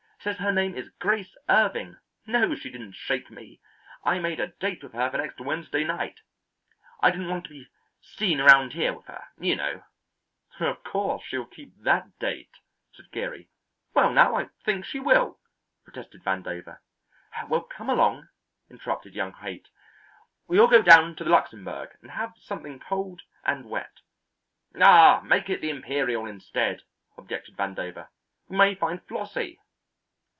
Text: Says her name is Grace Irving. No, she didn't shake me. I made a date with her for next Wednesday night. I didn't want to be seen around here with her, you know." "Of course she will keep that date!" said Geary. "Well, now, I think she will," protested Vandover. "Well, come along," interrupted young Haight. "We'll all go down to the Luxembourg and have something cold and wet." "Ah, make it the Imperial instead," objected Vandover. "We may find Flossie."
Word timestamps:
Says 0.23 0.37
her 0.37 0.51
name 0.51 0.75
is 0.75 0.87
Grace 0.99 1.35
Irving. 1.49 1.97
No, 2.27 2.53
she 2.53 2.69
didn't 2.69 2.91
shake 2.93 3.31
me. 3.31 3.59
I 4.03 4.19
made 4.19 4.39
a 4.39 4.49
date 4.59 4.83
with 4.83 4.93
her 4.93 5.09
for 5.09 5.17
next 5.17 5.39
Wednesday 5.41 5.83
night. 5.83 6.19
I 7.01 7.09
didn't 7.09 7.29
want 7.31 7.45
to 7.45 7.49
be 7.49 7.65
seen 8.01 8.39
around 8.39 8.73
here 8.73 8.93
with 8.93 9.07
her, 9.07 9.23
you 9.39 9.55
know." 9.55 9.81
"Of 10.59 10.83
course 10.83 11.23
she 11.25 11.39
will 11.39 11.47
keep 11.47 11.75
that 11.79 12.19
date!" 12.19 12.51
said 12.93 13.09
Geary. 13.11 13.49
"Well, 13.95 14.11
now, 14.13 14.35
I 14.35 14.49
think 14.63 14.85
she 14.85 14.99
will," 14.99 15.39
protested 15.85 16.23
Vandover. 16.23 16.77
"Well, 17.47 17.61
come 17.63 17.89
along," 17.89 18.27
interrupted 18.69 19.15
young 19.15 19.33
Haight. 19.33 19.69
"We'll 20.47 20.61
all 20.61 20.67
go 20.67 20.83
down 20.83 21.15
to 21.15 21.23
the 21.23 21.31
Luxembourg 21.31 21.97
and 22.03 22.11
have 22.11 22.33
something 22.37 22.79
cold 22.79 23.23
and 23.43 23.67
wet." 23.71 24.01
"Ah, 24.79 25.23
make 25.25 25.49
it 25.49 25.61
the 25.61 25.71
Imperial 25.71 26.27
instead," 26.27 26.83
objected 27.17 27.57
Vandover. 27.57 28.09
"We 28.47 28.55
may 28.57 28.75
find 28.75 29.01
Flossie." 29.07 29.57